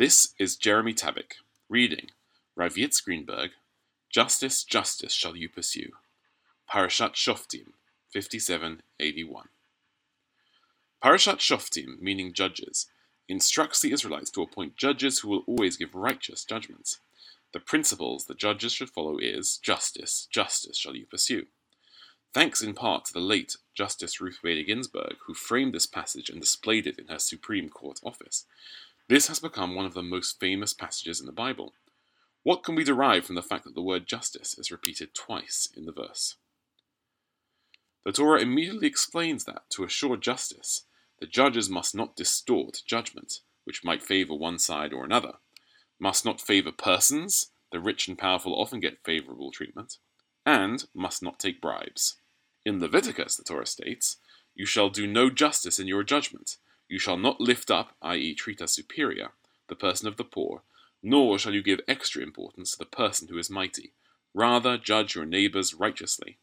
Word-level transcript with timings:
This 0.00 0.32
is 0.38 0.56
Jeremy 0.56 0.94
Tabak, 0.94 1.32
reading 1.68 2.06
Rav 2.56 2.72
Yitz 2.76 3.04
Greenberg, 3.04 3.50
Justice, 4.08 4.64
Justice 4.64 5.12
Shall 5.12 5.36
You 5.36 5.50
Pursue. 5.50 5.90
Parashat 6.72 7.12
Shoftim, 7.12 7.74
5781. 8.10 9.48
Parashat 11.04 11.36
Shoftim, 11.36 12.00
meaning 12.00 12.32
judges, 12.32 12.86
instructs 13.28 13.82
the 13.82 13.92
Israelites 13.92 14.30
to 14.30 14.40
appoint 14.40 14.78
judges 14.78 15.18
who 15.18 15.28
will 15.28 15.44
always 15.46 15.76
give 15.76 15.94
righteous 15.94 16.46
judgments. 16.46 17.00
The 17.52 17.60
principles 17.60 18.24
the 18.24 18.32
judges 18.32 18.72
should 18.72 18.88
follow 18.88 19.18
is 19.18 19.58
justice, 19.58 20.26
justice 20.30 20.78
shall 20.78 20.96
you 20.96 21.04
pursue. 21.04 21.44
Thanks 22.32 22.62
in 22.62 22.72
part 22.72 23.04
to 23.04 23.12
the 23.12 23.20
late 23.20 23.58
Justice 23.74 24.18
Ruth 24.18 24.38
Bader 24.42 24.62
Ginsburg, 24.62 25.16
who 25.26 25.34
framed 25.34 25.74
this 25.74 25.86
passage 25.86 26.30
and 26.30 26.40
displayed 26.40 26.86
it 26.86 26.98
in 26.98 27.08
her 27.08 27.18
Supreme 27.18 27.68
Court 27.68 28.00
office. 28.02 28.46
This 29.10 29.26
has 29.26 29.40
become 29.40 29.74
one 29.74 29.86
of 29.86 29.94
the 29.94 30.04
most 30.04 30.38
famous 30.38 30.72
passages 30.72 31.18
in 31.18 31.26
the 31.26 31.32
Bible. 31.32 31.74
What 32.44 32.62
can 32.62 32.76
we 32.76 32.84
derive 32.84 33.24
from 33.24 33.34
the 33.34 33.42
fact 33.42 33.64
that 33.64 33.74
the 33.74 33.82
word 33.82 34.06
justice 34.06 34.56
is 34.56 34.70
repeated 34.70 35.14
twice 35.14 35.68
in 35.76 35.84
the 35.84 35.90
verse? 35.90 36.36
The 38.04 38.12
Torah 38.12 38.40
immediately 38.40 38.86
explains 38.86 39.46
that, 39.46 39.68
to 39.70 39.82
assure 39.82 40.16
justice, 40.16 40.84
the 41.18 41.26
judges 41.26 41.68
must 41.68 41.92
not 41.92 42.14
distort 42.14 42.82
judgment, 42.86 43.40
which 43.64 43.82
might 43.82 44.00
favor 44.00 44.32
one 44.32 44.60
side 44.60 44.92
or 44.92 45.04
another, 45.04 45.38
must 45.98 46.24
not 46.24 46.40
favor 46.40 46.70
persons, 46.70 47.48
the 47.72 47.80
rich 47.80 48.06
and 48.06 48.16
powerful 48.16 48.54
often 48.54 48.78
get 48.78 49.02
favorable 49.04 49.50
treatment, 49.50 49.96
and 50.46 50.84
must 50.94 51.20
not 51.20 51.40
take 51.40 51.60
bribes. 51.60 52.14
In 52.64 52.78
Leviticus, 52.78 53.34
the 53.34 53.42
Torah 53.42 53.66
states, 53.66 54.18
You 54.54 54.66
shall 54.66 54.88
do 54.88 55.08
no 55.08 55.30
justice 55.30 55.80
in 55.80 55.88
your 55.88 56.04
judgment, 56.04 56.58
you 56.90 56.98
shall 56.98 57.16
not 57.16 57.40
lift 57.40 57.70
up, 57.70 57.94
i.e., 58.02 58.34
treat 58.34 58.60
as 58.60 58.72
superior, 58.72 59.28
the 59.68 59.76
person 59.76 60.08
of 60.08 60.16
the 60.16 60.24
poor, 60.24 60.64
nor 61.00 61.38
shall 61.38 61.54
you 61.54 61.62
give 61.62 61.80
extra 61.86 62.20
importance 62.20 62.72
to 62.72 62.78
the 62.78 62.84
person 62.84 63.28
who 63.28 63.38
is 63.38 63.48
mighty. 63.48 63.92
Rather, 64.34 64.76
judge 64.76 65.14
your 65.14 65.24
neighbors 65.24 65.72
righteously. 65.72 66.38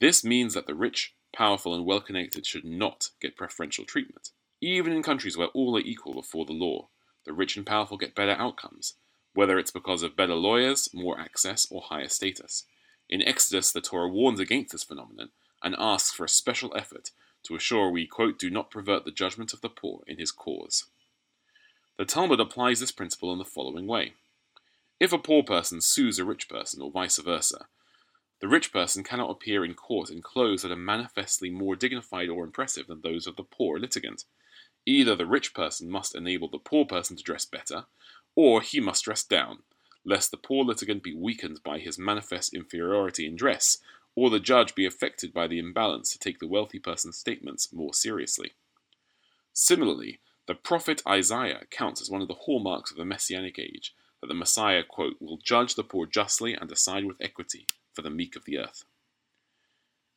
This 0.00 0.24
means 0.24 0.54
that 0.54 0.66
the 0.66 0.74
rich, 0.74 1.14
powerful, 1.36 1.74
and 1.74 1.84
well 1.84 2.00
connected 2.00 2.46
should 2.46 2.64
not 2.64 3.10
get 3.20 3.36
preferential 3.36 3.84
treatment. 3.84 4.30
Even 4.62 4.94
in 4.94 5.02
countries 5.02 5.36
where 5.36 5.48
all 5.48 5.76
are 5.76 5.80
equal 5.80 6.14
before 6.14 6.46
the 6.46 6.54
law, 6.54 6.88
the 7.26 7.34
rich 7.34 7.54
and 7.58 7.66
powerful 7.66 7.98
get 7.98 8.14
better 8.14 8.32
outcomes, 8.38 8.94
whether 9.34 9.58
it's 9.58 9.70
because 9.70 10.02
of 10.02 10.16
better 10.16 10.34
lawyers, 10.34 10.88
more 10.94 11.20
access, 11.20 11.66
or 11.70 11.82
higher 11.82 12.08
status. 12.08 12.64
In 13.10 13.20
Exodus, 13.20 13.72
the 13.72 13.82
Torah 13.82 14.08
warns 14.08 14.40
against 14.40 14.72
this 14.72 14.84
phenomenon 14.84 15.30
and 15.62 15.76
asks 15.78 16.16
for 16.16 16.24
a 16.24 16.30
special 16.30 16.72
effort 16.74 17.10
to 17.44 17.54
assure 17.54 17.90
we, 17.90 18.06
quote, 18.06 18.38
do 18.38 18.50
not 18.50 18.70
pervert 18.70 19.04
the 19.04 19.10
judgment 19.10 19.52
of 19.52 19.60
the 19.60 19.68
poor 19.68 20.02
in 20.06 20.18
his 20.18 20.32
cause. 20.32 20.84
The 21.96 22.04
Talmud 22.04 22.40
applies 22.40 22.80
this 22.80 22.92
principle 22.92 23.32
in 23.32 23.38
the 23.38 23.44
following 23.44 23.86
way. 23.86 24.14
If 24.98 25.12
a 25.12 25.18
poor 25.18 25.42
person 25.42 25.80
sues 25.80 26.18
a 26.18 26.24
rich 26.24 26.48
person, 26.48 26.82
or 26.82 26.90
vice 26.90 27.18
versa, 27.18 27.66
the 28.40 28.48
rich 28.48 28.72
person 28.72 29.04
cannot 29.04 29.30
appear 29.30 29.64
in 29.64 29.74
court 29.74 30.10
in 30.10 30.20
clothes 30.20 30.62
that 30.62 30.72
are 30.72 30.76
manifestly 30.76 31.50
more 31.50 31.76
dignified 31.76 32.28
or 32.28 32.44
impressive 32.44 32.88
than 32.88 33.00
those 33.00 33.26
of 33.26 33.36
the 33.36 33.44
poor 33.44 33.78
litigant. 33.78 34.24
Either 34.86 35.14
the 35.14 35.26
rich 35.26 35.54
person 35.54 35.88
must 35.88 36.14
enable 36.14 36.48
the 36.48 36.58
poor 36.58 36.84
person 36.84 37.16
to 37.16 37.22
dress 37.22 37.44
better, 37.44 37.86
or 38.34 38.60
he 38.60 38.80
must 38.80 39.04
dress 39.04 39.22
down, 39.22 39.58
lest 40.04 40.30
the 40.30 40.36
poor 40.36 40.64
litigant 40.64 41.02
be 41.02 41.14
weakened 41.14 41.62
by 41.62 41.78
his 41.78 41.98
manifest 41.98 42.52
inferiority 42.52 43.26
in 43.26 43.36
dress, 43.36 43.78
or 44.16 44.30
the 44.30 44.40
judge 44.40 44.74
be 44.74 44.86
affected 44.86 45.32
by 45.32 45.46
the 45.46 45.58
imbalance 45.58 46.12
to 46.12 46.18
take 46.18 46.38
the 46.38 46.48
wealthy 46.48 46.78
person's 46.78 47.18
statements 47.18 47.72
more 47.72 47.92
seriously. 47.92 48.52
Similarly, 49.52 50.20
the 50.46 50.54
prophet 50.54 51.02
Isaiah 51.08 51.62
counts 51.70 52.02
as 52.02 52.10
one 52.10 52.22
of 52.22 52.28
the 52.28 52.34
hallmarks 52.34 52.90
of 52.90 52.96
the 52.96 53.04
Messianic 53.04 53.58
age 53.58 53.94
that 54.20 54.28
the 54.28 54.34
Messiah, 54.34 54.82
quote, 54.82 55.16
will 55.20 55.38
judge 55.38 55.74
the 55.74 55.84
poor 55.84 56.06
justly 56.06 56.54
and 56.54 56.68
decide 56.68 57.04
with 57.04 57.20
equity 57.20 57.66
for 57.92 58.02
the 58.02 58.10
meek 58.10 58.36
of 58.36 58.44
the 58.44 58.58
earth. 58.58 58.84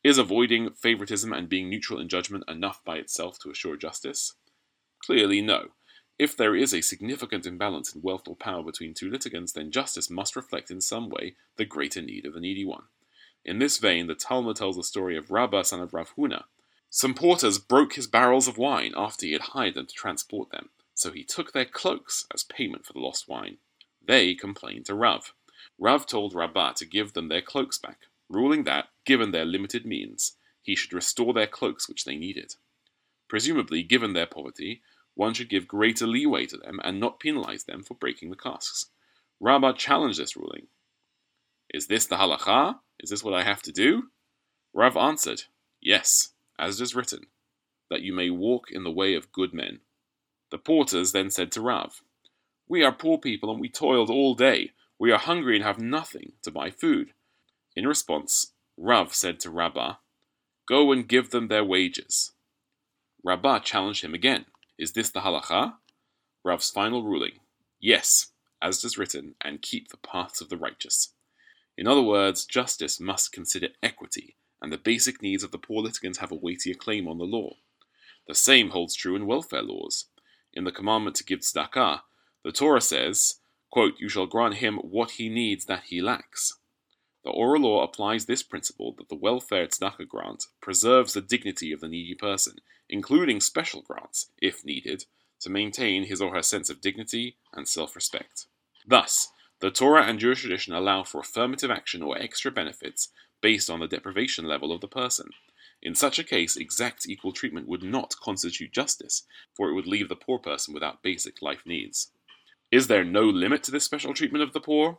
Is 0.04 0.18
avoiding 0.18 0.70
favoritism 0.72 1.32
and 1.32 1.48
being 1.48 1.68
neutral 1.68 1.98
in 1.98 2.08
judgment 2.08 2.44
enough 2.48 2.84
by 2.84 2.96
itself 2.96 3.38
to 3.40 3.50
assure 3.50 3.76
justice? 3.76 4.34
Clearly, 5.04 5.40
no. 5.40 5.68
If 6.18 6.36
there 6.36 6.56
is 6.56 6.74
a 6.74 6.80
significant 6.80 7.46
imbalance 7.46 7.94
in 7.94 8.02
wealth 8.02 8.26
or 8.26 8.36
power 8.36 8.62
between 8.62 8.94
two 8.94 9.10
litigants, 9.10 9.52
then 9.52 9.70
justice 9.70 10.10
must 10.10 10.36
reflect 10.36 10.70
in 10.70 10.80
some 10.80 11.08
way 11.08 11.36
the 11.56 11.64
greater 11.64 12.02
need 12.02 12.26
of 12.26 12.34
the 12.34 12.40
needy 12.40 12.64
one. 12.64 12.84
In 13.48 13.60
this 13.60 13.78
vein, 13.78 14.08
the 14.08 14.14
Talmud 14.14 14.56
tells 14.56 14.76
the 14.76 14.82
story 14.82 15.16
of 15.16 15.30
Rabbah, 15.30 15.62
son 15.62 15.80
of 15.80 15.94
Rav 15.94 16.14
Huna. 16.16 16.44
Some 16.90 17.14
porters 17.14 17.58
broke 17.58 17.94
his 17.94 18.06
barrels 18.06 18.46
of 18.46 18.58
wine 18.58 18.92
after 18.94 19.24
he 19.24 19.32
had 19.32 19.40
hired 19.40 19.72
them 19.72 19.86
to 19.86 19.94
transport 19.94 20.50
them, 20.50 20.68
so 20.92 21.12
he 21.12 21.24
took 21.24 21.54
their 21.54 21.64
cloaks 21.64 22.26
as 22.34 22.42
payment 22.42 22.84
for 22.84 22.92
the 22.92 22.98
lost 22.98 23.26
wine. 23.26 23.56
They 24.06 24.34
complained 24.34 24.84
to 24.84 24.94
Rav. 24.94 25.32
Rav 25.78 26.04
told 26.04 26.34
Rabbah 26.34 26.74
to 26.74 26.84
give 26.84 27.14
them 27.14 27.28
their 27.28 27.40
cloaks 27.40 27.78
back, 27.78 28.00
ruling 28.28 28.64
that, 28.64 28.90
given 29.06 29.30
their 29.30 29.46
limited 29.46 29.86
means, 29.86 30.36
he 30.60 30.76
should 30.76 30.92
restore 30.92 31.32
their 31.32 31.46
cloaks 31.46 31.88
which 31.88 32.04
they 32.04 32.16
needed. 32.16 32.56
Presumably, 33.28 33.82
given 33.82 34.12
their 34.12 34.26
poverty, 34.26 34.82
one 35.14 35.32
should 35.32 35.48
give 35.48 35.66
greater 35.66 36.06
leeway 36.06 36.44
to 36.44 36.58
them 36.58 36.80
and 36.84 37.00
not 37.00 37.18
penalize 37.18 37.64
them 37.64 37.82
for 37.82 37.94
breaking 37.94 38.28
the 38.28 38.36
casks. 38.36 38.90
Rabbah 39.40 39.72
challenged 39.72 40.18
this 40.18 40.36
ruling. 40.36 40.66
Is 41.70 41.86
this 41.86 42.06
the 42.06 42.16
halacha? 42.16 42.78
Is 43.00 43.10
this 43.10 43.22
what 43.22 43.34
I 43.34 43.42
have 43.42 43.62
to 43.62 43.72
do? 43.72 44.04
Rav 44.72 44.96
answered, 44.96 45.44
Yes, 45.80 46.30
as 46.58 46.80
it 46.80 46.84
is 46.84 46.94
written, 46.94 47.26
that 47.90 48.02
you 48.02 48.12
may 48.12 48.30
walk 48.30 48.70
in 48.70 48.84
the 48.84 48.90
way 48.90 49.14
of 49.14 49.32
good 49.32 49.52
men. 49.52 49.80
The 50.50 50.58
porters 50.58 51.12
then 51.12 51.30
said 51.30 51.52
to 51.52 51.60
Rav, 51.60 52.02
We 52.68 52.82
are 52.82 52.92
poor 52.92 53.18
people 53.18 53.50
and 53.50 53.60
we 53.60 53.68
toiled 53.68 54.10
all 54.10 54.34
day. 54.34 54.72
We 54.98 55.12
are 55.12 55.18
hungry 55.18 55.56
and 55.56 55.64
have 55.64 55.78
nothing 55.78 56.32
to 56.42 56.50
buy 56.50 56.70
food. 56.70 57.12
In 57.76 57.86
response, 57.86 58.52
Rav 58.76 59.14
said 59.14 59.38
to 59.40 59.50
Rabbah, 59.50 59.94
Go 60.66 60.90
and 60.92 61.08
give 61.08 61.30
them 61.30 61.48
their 61.48 61.64
wages. 61.64 62.32
Rabbah 63.22 63.60
challenged 63.60 64.04
him 64.04 64.14
again. 64.14 64.46
Is 64.78 64.92
this 64.92 65.10
the 65.10 65.20
halacha? 65.20 65.74
Rav's 66.44 66.70
final 66.70 67.04
ruling, 67.04 67.40
Yes, 67.80 68.32
as 68.62 68.78
it 68.78 68.86
is 68.86 68.98
written, 68.98 69.34
and 69.40 69.62
keep 69.62 69.88
the 69.88 69.96
paths 69.96 70.40
of 70.40 70.48
the 70.48 70.56
righteous. 70.56 71.14
In 71.78 71.86
other 71.86 72.02
words, 72.02 72.44
justice 72.44 72.98
must 72.98 73.32
consider 73.32 73.68
equity, 73.84 74.34
and 74.60 74.72
the 74.72 74.76
basic 74.76 75.22
needs 75.22 75.44
of 75.44 75.52
the 75.52 75.58
poor 75.58 75.80
litigants 75.80 76.18
have 76.18 76.32
a 76.32 76.34
weightier 76.34 76.74
claim 76.74 77.06
on 77.06 77.18
the 77.18 77.24
law. 77.24 77.54
The 78.26 78.34
same 78.34 78.70
holds 78.70 78.96
true 78.96 79.14
in 79.14 79.28
welfare 79.28 79.62
laws. 79.62 80.06
In 80.52 80.64
the 80.64 80.72
commandment 80.72 81.14
to 81.16 81.24
give 81.24 81.38
tzedakah, 81.38 82.00
the 82.42 82.50
Torah 82.50 82.80
says, 82.80 83.36
quote, 83.70 83.94
You 84.00 84.08
shall 84.08 84.26
grant 84.26 84.54
him 84.54 84.78
what 84.78 85.12
he 85.12 85.28
needs 85.28 85.66
that 85.66 85.84
he 85.84 86.02
lacks. 86.02 86.58
The 87.22 87.30
oral 87.30 87.62
law 87.62 87.84
applies 87.84 88.26
this 88.26 88.42
principle 88.42 88.92
that 88.98 89.08
the 89.08 89.14
welfare 89.14 89.68
tzedakah 89.68 90.08
grant 90.08 90.46
preserves 90.60 91.12
the 91.12 91.20
dignity 91.20 91.70
of 91.70 91.78
the 91.78 91.88
needy 91.88 92.16
person, 92.16 92.56
including 92.88 93.40
special 93.40 93.82
grants, 93.82 94.32
if 94.42 94.64
needed, 94.64 95.04
to 95.42 95.48
maintain 95.48 96.06
his 96.06 96.20
or 96.20 96.34
her 96.34 96.42
sense 96.42 96.70
of 96.70 96.80
dignity 96.80 97.36
and 97.52 97.68
self 97.68 97.94
respect. 97.94 98.46
Thus, 98.84 99.28
the 99.60 99.70
Torah 99.70 100.04
and 100.04 100.18
Jewish 100.18 100.42
tradition 100.42 100.72
allow 100.72 101.02
for 101.02 101.20
affirmative 101.20 101.70
action 101.70 102.02
or 102.02 102.16
extra 102.16 102.50
benefits 102.50 103.08
based 103.40 103.68
on 103.68 103.80
the 103.80 103.88
deprivation 103.88 104.44
level 104.44 104.72
of 104.72 104.80
the 104.80 104.88
person. 104.88 105.30
In 105.82 105.94
such 105.94 106.18
a 106.18 106.24
case, 106.24 106.56
exact 106.56 107.08
equal 107.08 107.32
treatment 107.32 107.68
would 107.68 107.82
not 107.82 108.14
constitute 108.22 108.72
justice, 108.72 109.24
for 109.54 109.68
it 109.68 109.74
would 109.74 109.86
leave 109.86 110.08
the 110.08 110.16
poor 110.16 110.38
person 110.38 110.74
without 110.74 111.02
basic 111.02 111.40
life 111.42 111.62
needs. 111.64 112.10
Is 112.70 112.86
there 112.86 113.04
no 113.04 113.22
limit 113.22 113.62
to 113.64 113.70
this 113.70 113.84
special 113.84 114.14
treatment 114.14 114.42
of 114.42 114.52
the 114.52 114.60
poor? 114.60 114.98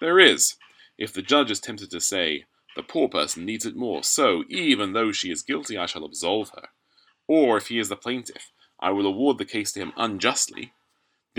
There 0.00 0.18
is. 0.18 0.56
If 0.98 1.12
the 1.12 1.22
judge 1.22 1.50
is 1.50 1.60
tempted 1.60 1.90
to 1.90 2.00
say, 2.00 2.44
the 2.76 2.82
poor 2.82 3.08
person 3.08 3.44
needs 3.44 3.66
it 3.66 3.76
more, 3.76 4.02
so, 4.02 4.44
even 4.48 4.92
though 4.92 5.12
she 5.12 5.30
is 5.30 5.42
guilty, 5.42 5.76
I 5.76 5.86
shall 5.86 6.04
absolve 6.04 6.50
her. 6.50 6.68
Or 7.26 7.56
if 7.56 7.68
he 7.68 7.78
is 7.78 7.88
the 7.88 7.96
plaintiff, 7.96 8.50
I 8.80 8.90
will 8.90 9.06
award 9.06 9.38
the 9.38 9.44
case 9.44 9.72
to 9.72 9.80
him 9.80 9.92
unjustly, 9.96 10.72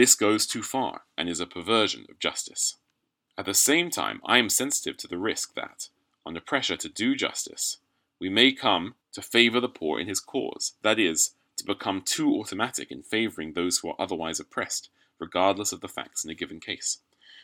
this 0.01 0.15
goes 0.15 0.47
too 0.47 0.63
far 0.63 1.03
and 1.15 1.29
is 1.29 1.39
a 1.39 1.45
perversion 1.45 2.07
of 2.09 2.17
justice. 2.17 2.77
At 3.37 3.45
the 3.45 3.53
same 3.53 3.91
time, 3.91 4.19
I 4.25 4.39
am 4.39 4.49
sensitive 4.49 4.97
to 4.97 5.07
the 5.07 5.19
risk 5.19 5.53
that, 5.53 5.89
under 6.25 6.41
pressure 6.41 6.75
to 6.77 6.89
do 6.89 7.15
justice, 7.15 7.77
we 8.19 8.27
may 8.27 8.51
come 8.51 8.95
to 9.11 9.21
favor 9.21 9.59
the 9.59 9.69
poor 9.69 9.99
in 9.99 10.07
his 10.07 10.19
cause, 10.19 10.73
that 10.81 10.97
is, 10.97 11.35
to 11.57 11.63
become 11.63 12.01
too 12.01 12.33
automatic 12.33 12.89
in 12.89 13.03
favoring 13.03 13.53
those 13.53 13.77
who 13.77 13.89
are 13.89 14.01
otherwise 14.01 14.39
oppressed, 14.39 14.89
regardless 15.19 15.71
of 15.71 15.81
the 15.81 15.87
facts 15.87 16.25
in 16.25 16.31
a 16.31 16.35
given 16.35 16.59
case. 16.59 16.97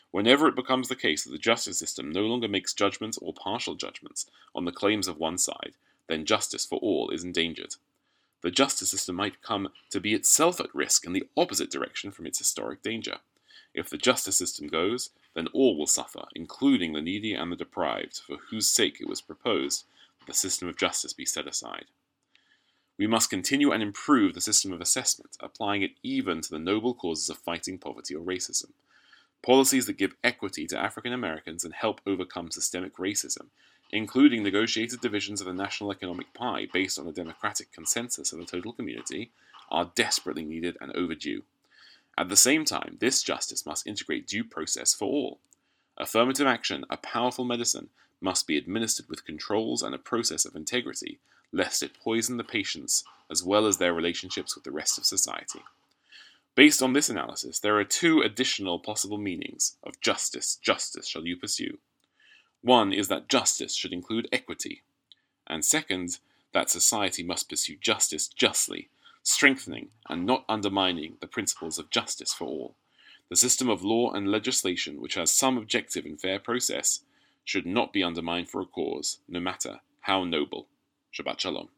Whenever 0.10 0.48
it 0.48 0.56
becomes 0.56 0.88
the 0.88 0.96
case 0.96 1.26
that 1.26 1.30
the 1.30 1.38
justice 1.38 1.78
system 1.78 2.10
no 2.10 2.22
longer 2.22 2.48
makes 2.48 2.74
judgments 2.74 3.20
or 3.20 3.36
partial 3.36 3.76
judgments 3.76 4.26
on 4.56 4.66
the 4.66 4.72
claims 4.72 5.08
of 5.08 5.20
one 5.20 5.38
side, 5.38 5.74
then 6.08 6.26
justice 6.26 6.66
for 6.66 6.80
all 6.80 7.12
is 7.12 7.24
endangered 7.24 7.76
the 8.42 8.52
justice 8.52 8.92
system 8.92 9.16
might 9.16 9.42
come 9.42 9.70
to 9.90 10.00
be 10.00 10.14
itself 10.14 10.60
at 10.60 10.74
risk 10.74 11.06
in 11.06 11.14
the 11.14 11.28
opposite 11.36 11.72
direction 11.72 12.12
from 12.12 12.26
its 12.26 12.38
historic 12.38 12.82
danger. 12.82 13.18
If 13.74 13.90
the 13.90 13.98
justice 13.98 14.38
system 14.38 14.68
goes, 14.68 15.10
then 15.34 15.48
all 15.54 15.78
will 15.78 15.88
suffer, 15.88 16.26
including 16.36 16.94
the 16.94 17.02
needy 17.02 17.34
and 17.34 17.52
the 17.52 17.56
deprived, 17.56 18.22
for 18.26 18.38
whose 18.50 18.70
sake 18.70 18.98
it 19.00 19.08
was 19.08 19.22
proposed 19.22 19.86
that 20.20 20.28
the 20.28 20.34
system 20.34 20.68
of 20.68 20.78
justice 20.78 21.14
be 21.14 21.26
set 21.26 21.48
aside. 21.48 21.86
We 22.98 23.06
must 23.06 23.30
continue 23.30 23.72
and 23.72 23.84
improve 23.84 24.34
the 24.34 24.42
system 24.42 24.74
of 24.74 24.82
assessment, 24.82 25.38
applying 25.40 25.84
it 25.84 25.92
even 26.02 26.42
to 26.42 26.50
the 26.50 26.60
noble 26.60 26.96
causes 26.96 27.30
of 27.30 27.38
fighting 27.38 27.78
poverty 27.78 28.16
or 28.16 28.26
racism. 28.26 28.72
Policies 29.44 29.86
that 29.86 29.98
give 29.98 30.16
equity 30.24 30.66
to 30.68 30.80
African 30.80 31.14
Americans 31.14 31.64
and 31.64 31.74
help 31.76 32.02
overcome 32.08 32.50
systemic 32.50 32.98
racism, 32.98 33.50
including 33.92 34.44
negotiated 34.44 35.02
divisions 35.02 35.42
of 35.42 35.48
the 35.48 35.54
national 35.54 35.92
economic 35.92 36.34
pie 36.34 36.68
based 36.72 37.00
on 37.00 37.08
a 37.08 37.12
democratic 37.12 37.72
consensus 37.72 38.34
of 38.34 38.40
the 38.40 38.46
total 38.46 38.74
community, 38.74 39.32
are 39.70 39.92
desperately 39.96 40.46
needed 40.46 40.78
and 40.80 40.96
overdue. 40.96 41.44
At 42.18 42.30
the 42.30 42.36
same 42.36 42.66
time, 42.66 42.98
this 43.00 43.22
justice 43.22 43.66
must 43.66 43.86
integrate 43.86 44.28
due 44.28 44.44
process 44.44 44.94
for 44.94 45.06
all. 45.06 45.40
Affirmative 45.98 46.48
action, 46.48 46.86
a 46.90 46.98
powerful 46.98 47.46
medicine, 47.46 47.90
must 48.20 48.48
be 48.48 48.58
administered 48.58 49.08
with 49.10 49.26
controls 49.26 49.84
and 49.84 49.94
a 49.94 50.00
process 50.00 50.46
of 50.46 50.56
integrity, 50.56 51.20
lest 51.52 51.84
it 51.84 52.00
poison 52.04 52.38
the 52.38 52.44
patients 52.44 53.04
as 53.30 53.44
well 53.44 53.66
as 53.66 53.78
their 53.78 53.94
relationships 53.94 54.56
with 54.56 54.64
the 54.64 54.72
rest 54.72 54.98
of 54.98 55.06
society. 55.06 55.62
Based 56.56 56.82
on 56.82 56.94
this 56.94 57.10
analysis, 57.10 57.60
there 57.60 57.78
are 57.78 57.84
two 57.84 58.22
additional 58.22 58.80
possible 58.80 59.20
meanings 59.20 59.76
of 59.84 60.02
justice, 60.02 60.56
justice 60.56 61.08
shall 61.08 61.26
you 61.26 61.38
pursue. 61.38 61.78
One 62.68 62.92
is 62.92 63.08
that 63.08 63.30
justice 63.30 63.74
should 63.76 63.94
include 63.94 64.28
equity, 64.30 64.82
and 65.48 65.64
second, 65.64 66.20
that 66.52 66.70
society 66.70 67.24
must 67.24 67.48
pursue 67.48 67.78
justice 67.80 68.28
justly, 68.28 68.90
strengthening 69.24 69.92
and 70.10 70.26
not 70.26 70.44
undermining 70.50 71.16
the 71.22 71.28
principles 71.28 71.80
of 71.80 71.90
justice 71.90 72.34
for 72.34 72.44
all. 72.44 72.76
The 73.30 73.38
system 73.38 73.70
of 73.70 73.86
law 73.86 74.12
and 74.12 74.30
legislation, 74.30 75.00
which 75.00 75.16
has 75.16 75.32
some 75.32 75.58
objective 75.58 76.04
and 76.04 76.20
fair 76.20 76.40
process, 76.40 77.06
should 77.46 77.66
not 77.66 77.94
be 77.94 78.04
undermined 78.04 78.50
for 78.50 78.60
a 78.60 78.66
cause, 78.66 79.20
no 79.30 79.40
matter 79.40 79.80
how 80.02 80.26
noble. 80.26 80.68
Shabbat 81.14 81.40
Shalom. 81.40 81.70